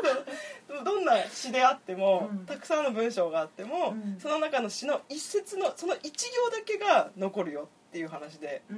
[0.85, 2.47] どんな詩であっても、うん。
[2.47, 4.19] たくさんの文章があっても、うん。
[4.21, 8.63] その中の詩の一節のその一行だけが残るよっていう話で。
[8.71, 8.75] う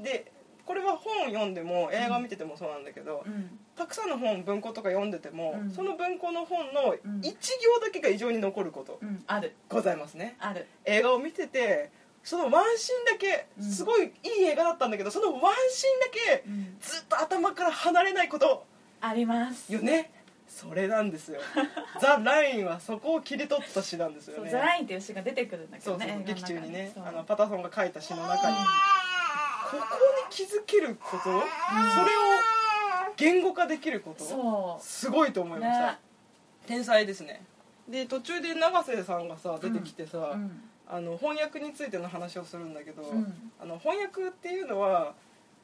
[0.00, 0.02] ん。
[0.02, 0.32] で
[0.66, 3.58] これは本読んでも映画を見ててもそうなんだけど、うん。
[3.74, 5.70] たくさんの本文庫とか読んでても、うん。
[5.72, 7.20] その文庫の本のうん。
[7.24, 9.24] 一行だけが異常に残ることうん。
[9.26, 9.56] ある。
[9.68, 10.36] ございますね。
[10.38, 10.68] ある。
[10.84, 11.90] 映画を見てて
[12.22, 13.70] そのワンシーンだけうん。
[13.70, 16.06] すごいいい映画だったんだけどそのワンシーンだ
[16.42, 16.76] けうん。
[16.80, 18.64] ずっと頭から離れないこと。
[19.00, 19.72] あります。
[19.72, 20.12] よね。
[20.48, 21.40] それなんですよ。
[22.00, 26.90] ザ・ラインはそこを切り取った詩なんですよそうねザラインっていう詩が出てくるんだけそうそうどね劇中にね。
[26.94, 27.06] そう。
[27.06, 28.56] あのパタソンが書いた詩の中に。
[28.56, 29.82] ここに
[30.30, 31.40] 気づけること、それを
[33.16, 34.24] 言語化できること？
[34.24, 35.98] そすごいと思いました、ね。
[36.66, 37.44] 天才ですね。
[37.88, 43.52] で途中で永瀬さんがさ出てきてさ、ううんあの翻訳についての話をするんだけど、うん。
[43.60, 45.14] あの翻訳っていうのは、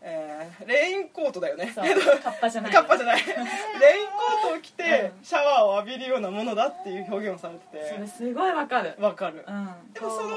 [0.00, 1.72] えーレインコートだよね。
[1.74, 2.72] カッパじゃない。
[2.72, 3.22] カッパじゃない。
[3.26, 5.24] レインコートを着てうん。
[5.24, 8.92] シャワーを浴びるようなものだっていう表現をされてそれすごいわかる。
[8.92, 9.44] てわかる。
[9.46, 9.92] うん。
[9.92, 10.36] でもその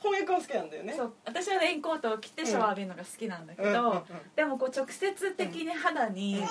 [0.00, 0.92] 翻訳は好きなんだよね。
[0.92, 1.12] そう。
[1.24, 6.42] 私はレインコートを着てシャワー浴びるのが好きなんだけど、でもこう直接的に肌に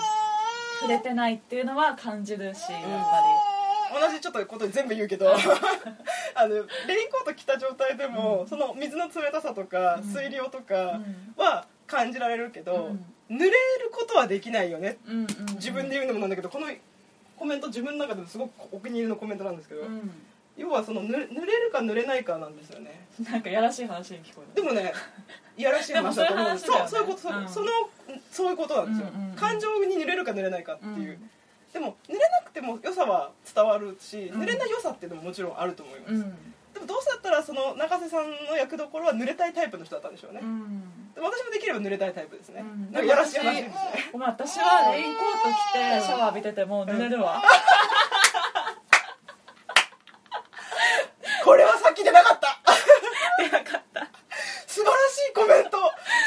[0.82, 3.49] 触れてないっていうのは感じるしやっぱ
[3.92, 5.34] 同じちょっとこと全部言うけど
[6.36, 10.04] あのレインコート着た状態でも、その水の冷たさとか、うん。
[10.04, 11.34] 水量とかうん。
[11.38, 12.92] は感じられるけど、
[13.30, 13.38] うん。
[13.38, 13.54] 濡れる
[13.92, 14.98] ことはできないよね。
[15.06, 15.56] り、うんうんうん。
[15.56, 16.68] 自分で言うのもなんだけどこの
[17.38, 20.12] コメント自分の中でもすごくお気に入りのコメントなんですけど、うん。
[20.58, 23.08] 要はそのぬ濡れるか濡れないかなんですよね。
[23.30, 24.94] なんかやらしい話に聞こえるでもね
[25.58, 26.58] いやらしい話だと思う。
[26.58, 27.48] そうそういうことうん。
[27.48, 27.68] その
[28.32, 29.36] そういうことなんですよ、うんうんうん。
[29.36, 31.30] 感情に濡れるか濡れないかっていう、うん
[31.74, 34.42] でも濡れなくても良さは伝わるし、うん。
[34.42, 36.22] 濡れない良さっていうのももちろんあると思います、うん。
[36.74, 40.42] でもどうせだったらその中瀬さんの役どころは濡れたいタイプの人だったんでしょうね、
[41.16, 42.92] 私もできれば濡れたいタイプですね、うん。
[42.92, 43.64] なんかやらしい話。
[43.64, 43.74] ですね
[44.20, 47.42] 私はレインコート着てシャワー浴びてても濡れるわ、
[51.44, 52.60] これはさっき出なかった。
[53.44, 54.08] 出なかった。
[54.68, 55.78] 素晴らしいコメント。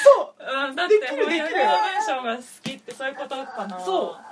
[0.04, 0.68] そう。
[0.68, 1.46] うんだってできるできる。
[1.48, 3.80] 翻訳文章が好きってそういうことかな。
[3.80, 4.31] そう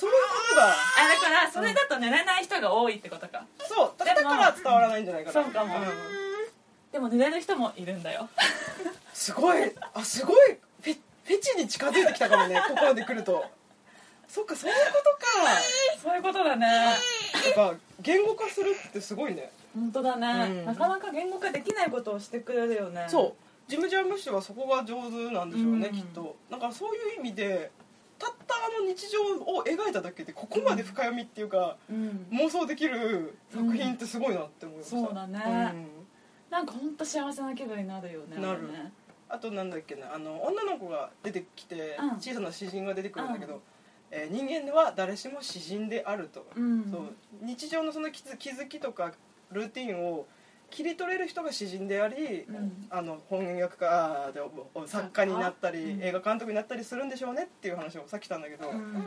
[0.00, 0.68] そういうことだ。
[0.70, 0.72] あ
[1.08, 3.44] だからそれだと寝れない人が多いってことか。
[3.68, 5.78] そうだだから伝わらないんじゃないかなそうかも。
[5.78, 5.82] ん。
[6.90, 8.30] でも寝れる人もいるんだよ。
[9.12, 9.70] すごい。
[9.92, 10.56] あすごい。
[10.80, 13.44] フェフェチに近づいてきたかもねここまで来ると。
[14.26, 15.60] そっかそういうことか。
[16.02, 16.66] そういうことだね。
[16.66, 19.50] やっぱ言語化するってすごいね。
[19.74, 20.64] 本当だね、うん。
[20.64, 23.04] なかなか言語化できないことをしてくれるよね。
[23.08, 23.70] そう。
[23.70, 25.94] ジム・ジャームッシュはそこが上手なんでしょうね、うん。
[25.94, 26.36] きっと。
[26.48, 27.70] なんかそういう意味で
[28.20, 32.26] たったあの日常を描いただけでここまで深読みっていうか、うん。
[32.30, 35.38] 妄想できる作品ってすごいなって思いました、そうだね。
[35.38, 35.88] ん。
[36.50, 38.70] なんか本当幸せな気分になるよねなる。
[38.70, 38.92] ね
[39.28, 42.10] あとなんだっけなあの女の子が出てきて、うん。
[42.20, 43.60] 小さな詩人が出てくるんだけど、うん。
[44.10, 46.90] えー人間は誰しも詩人であると、うん。
[46.90, 47.02] そう。
[47.40, 49.12] 日常のその気づきとか
[49.50, 50.26] ルーティンを
[50.70, 52.86] 切り取れる人が詩人であり、うん。
[52.90, 54.40] あの翻訳家で
[54.74, 56.02] お作家になったり、うん。
[56.02, 58.92] 映画監督になったりするんでしょうねっていう話をさっきしたんだけど、うん。
[58.92, 59.00] ま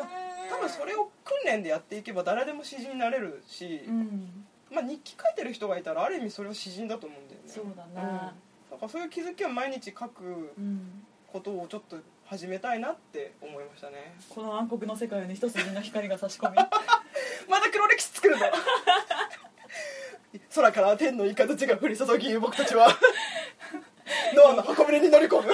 [0.00, 0.08] あ、
[0.50, 4.46] 多分それを訓練でやっていけば誰でも詩人になれるし、うん。
[4.70, 7.48] まあ、日記書いてる人がいたらある意味それは詩人だと思うんだよね。
[7.48, 8.02] そうだねうん。
[8.70, 11.06] なんかそういう気づきを毎日書くうん。
[11.32, 14.16] ことをちょっと始めたいなって思いましたね。
[14.30, 16.56] この暗黒の世界に一筋の光が差し込み。
[17.48, 18.46] まだ黒歴史作るの
[20.54, 22.88] 空から天の雷が降り注ぎ僕たちは
[24.34, 25.52] ノアの箱舟に乗り込む。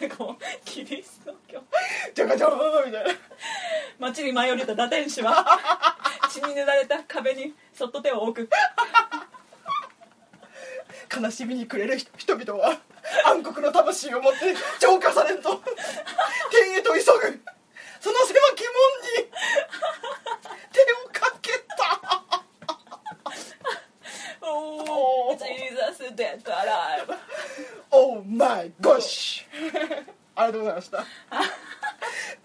[0.00, 1.62] なんかもうキリスト教。
[2.14, 3.10] ジャカジャーみたいな。
[3.98, 5.44] 街に舞い降りた打天使は
[6.30, 8.50] 血に塗られた壁にそっと手を置く。
[11.20, 12.78] 悲しみに暮れる人々は
[13.24, 15.62] 暗黒の魂を持って浄化されんと
[16.50, 17.04] 天へと急ぐ。
[18.00, 19.30] その狭き門に
[20.72, 21.76] 手をかけた
[25.36, 27.12] おおジーザスデッドアライブ
[27.90, 29.44] Oh my gosh!
[30.34, 30.98] ありがとうございました。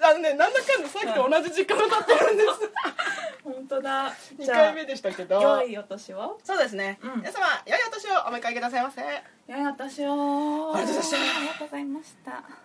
[0.03, 2.49] あのねなんだかんださっきと同じ時間が経ってるんです。
[3.43, 4.13] 本当だ。
[4.37, 5.41] 2回目でしたけど。
[5.41, 6.39] 良いお年を。
[6.43, 7.17] そうですね、うん。
[7.17, 9.01] 皆様良いお年をお迎えくださいませ。
[9.47, 10.75] 良いお年を。
[10.75, 11.17] ありがとうございました。
[11.17, 12.61] ありがとうございました